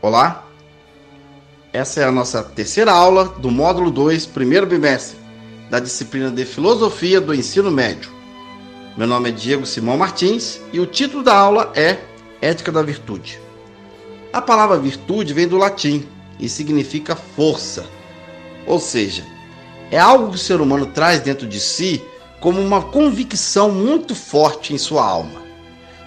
[0.00, 0.46] Olá,
[1.72, 5.18] essa é a nossa terceira aula do módulo 2, primeiro bimestre,
[5.68, 8.08] da disciplina de Filosofia do Ensino Médio.
[8.96, 11.98] Meu nome é Diego Simão Martins e o título da aula é
[12.40, 13.40] Ética da Virtude.
[14.32, 16.06] A palavra virtude vem do latim
[16.38, 17.84] e significa força,
[18.68, 19.24] ou seja,
[19.90, 22.00] é algo que o ser humano traz dentro de si
[22.38, 25.42] como uma convicção muito forte em sua alma.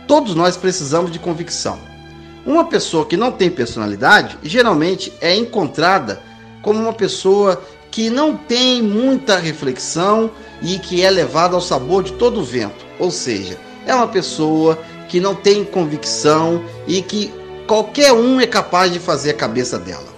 [0.07, 1.90] Todos nós precisamos de convicção
[2.45, 6.21] uma pessoa que não tem personalidade geralmente é encontrada
[6.61, 10.31] como uma pessoa que não tem muita reflexão
[10.61, 12.85] e que é levada ao sabor de todo o vento.
[12.97, 17.33] Ou seja, é uma pessoa que não tem convicção e que
[17.67, 20.09] qualquer um é capaz de fazer a cabeça dela.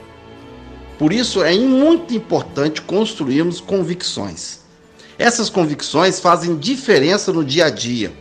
[1.00, 4.60] Por isso é muito importante construirmos convicções.
[5.18, 8.14] Essas convicções fazem diferença no dia a dia,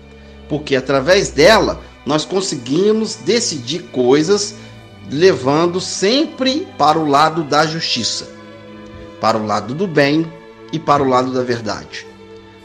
[0.48, 4.54] porque através dela nós conseguimos decidir coisas
[5.10, 8.28] levando sempre para o lado da justiça,
[9.20, 10.30] para o lado do bem
[10.72, 12.06] e para o lado da verdade.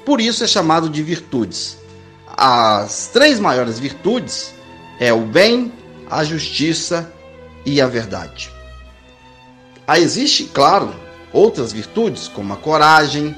[0.06, 1.78] Por isso é chamado de virtudes.
[2.36, 4.54] As três maiores virtudes
[5.00, 5.72] é o bem,
[6.10, 7.12] a justiça
[7.66, 8.52] e a verdade.
[9.86, 10.94] Aí existe, claro,
[11.34, 13.36] outras virtudes como a coragem,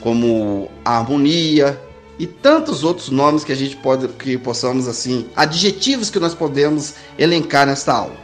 [0.00, 1.80] como a harmonia,
[2.20, 6.92] e tantos outros nomes que a gente pode que possamos assim, adjetivos que nós podemos
[7.18, 8.14] elencar nesta aula.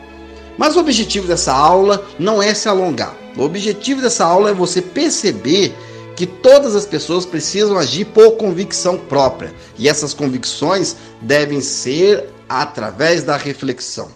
[0.58, 3.16] Mas o objetivo dessa aula não é se alongar.
[3.34, 5.74] O objetivo dessa aula é você perceber
[6.14, 13.22] que todas as pessoas precisam agir por convicção própria, e essas convicções devem ser através
[13.22, 14.10] da reflexão.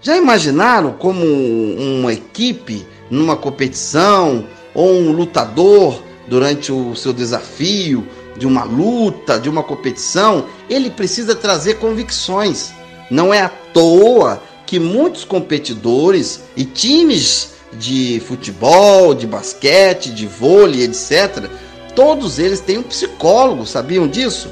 [0.00, 8.06] Já imaginaram como uma equipe numa competição ou um lutador durante o seu desafio
[8.38, 12.72] de uma luta, de uma competição, ele precisa trazer convicções.
[13.10, 20.82] Não é à toa que muitos competidores e times de futebol, de basquete, de vôlei,
[20.82, 21.50] etc.,
[21.94, 24.50] todos eles têm um psicólogo, sabiam disso?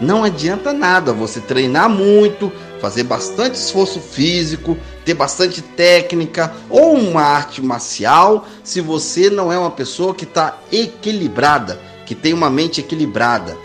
[0.00, 7.22] Não adianta nada você treinar muito, fazer bastante esforço físico, ter bastante técnica ou uma
[7.22, 11.78] arte marcial, se você não é uma pessoa que está equilibrada
[12.10, 13.56] que tem uma mente equilibrada.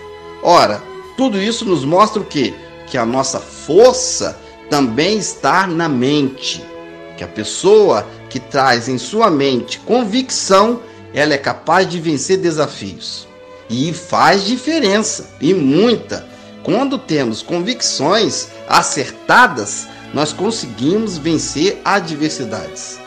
[0.44, 0.80] Ora,
[1.18, 2.54] tudo isso nos mostra o quê?
[2.86, 4.40] Que a nossa força
[4.70, 6.64] também está na mente.
[7.18, 10.80] Que a pessoa que traz em sua mente convicção,
[11.12, 13.28] ela é capaz de vencer desafios.
[13.68, 16.28] E faz diferença, e muita.
[16.62, 23.00] Quando temos convicções acertadas, nós conseguimos vencer adversidades.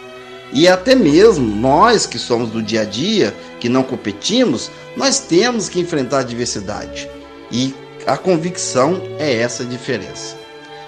[0.52, 5.68] E até mesmo nós que somos do dia a dia, que não competimos, nós temos
[5.68, 7.08] que enfrentar a adversidade.
[7.50, 7.74] E
[8.06, 10.36] a convicção é essa diferença.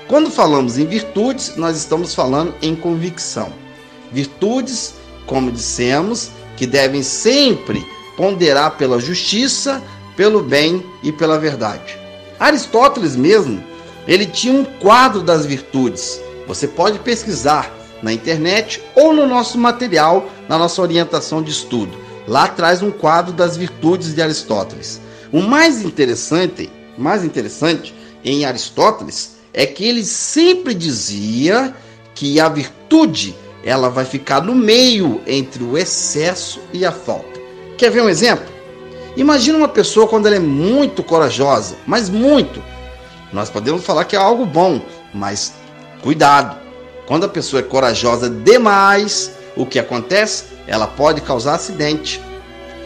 [0.09, 3.53] Quando falamos em virtudes, nós estamos falando em convicção.
[4.10, 4.94] Virtudes,
[5.26, 9.82] como dissemos, que devem sempre ponderar pela justiça,
[10.16, 11.97] pelo bem e pela verdade.
[12.38, 13.62] Aristóteles mesmo,
[14.09, 16.21] ele tinha um quadro das virtudes.
[16.47, 17.71] Você pode pesquisar
[18.03, 21.97] na internet ou no nosso material, na nossa orientação de estudo.
[22.27, 25.00] Lá traz um quadro das virtudes de Aristóteles.
[25.33, 27.94] O mais interessante, mais interessante
[28.25, 31.75] em Aristóteles é que ele sempre dizia
[32.15, 33.34] que a virtude
[33.65, 37.41] ela vai ficar no meio entre o excesso e a falta.
[37.77, 38.47] Quer ver um exemplo?
[39.16, 42.62] Imagina uma pessoa quando ela é muito corajosa, mas muito.
[43.33, 44.81] Nós podemos falar que é algo bom,
[45.12, 45.55] mas
[46.03, 46.59] cuidado.
[47.10, 50.44] Quando a pessoa é corajosa demais, o que acontece?
[50.65, 52.22] Ela pode causar acidente.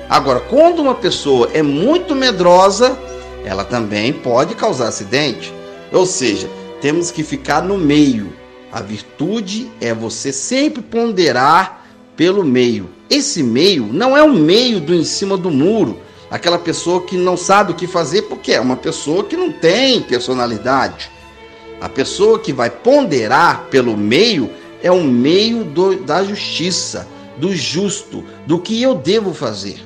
[0.09, 2.99] Agora, quando uma pessoa é muito medrosa,
[3.45, 5.53] ela também pode causar acidente.
[5.93, 6.49] Ou seja,
[6.81, 8.33] temos que ficar no meio.
[8.73, 11.85] A virtude é você sempre ponderar
[12.17, 12.89] pelo meio.
[13.11, 17.37] Esse meio não é um meio do em cima do muro, aquela pessoa que não
[17.37, 21.13] sabe o que fazer porque é uma pessoa que não tem personalidade.
[21.81, 24.51] A pessoa que vai ponderar pelo meio
[24.83, 29.81] é o meio do, da justiça, do justo, do que eu devo fazer.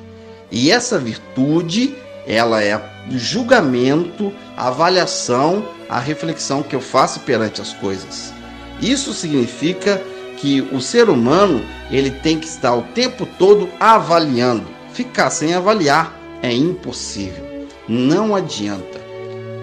[0.51, 1.95] E essa virtude,
[2.25, 2.75] ela é
[3.09, 8.33] o julgamento, a avaliação, a reflexão que eu faço perante as coisas.
[8.81, 10.01] Isso significa
[10.37, 14.65] que o ser humano, ele tem que estar o tempo todo avaliando.
[14.93, 17.67] Ficar sem avaliar é impossível.
[17.87, 19.08] Não adianta.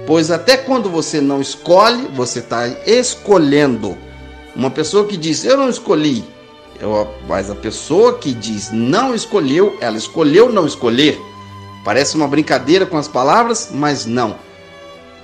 [0.06, 3.98] Pois até quando você não escolhe, você está escolhendo.
[4.54, 6.24] Uma pessoa que diz eu não escolhi,
[6.80, 11.20] eu, mas a pessoa que diz não escolheu, ela escolheu não escolher.
[11.84, 14.36] Parece uma brincadeira com as palavras, mas não.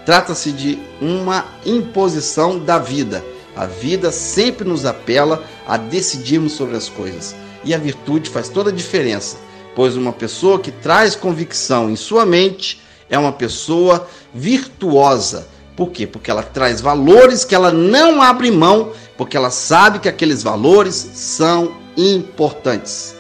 [0.05, 3.25] Trata-se de uma imposição da vida.
[3.55, 7.37] A vida sempre nos apela a decidirmos sobre as coisas.
[7.65, 9.37] E a virtude faz toda a diferença,
[9.77, 12.82] pois uma pessoa que traz convicção em sua mente
[13.13, 15.47] é uma pessoa virtuosa.
[15.77, 16.07] Por quê?
[16.07, 20.95] Porque ela traz valores que ela não abre mão, porque ela sabe que aqueles valores
[20.95, 23.15] são importantes.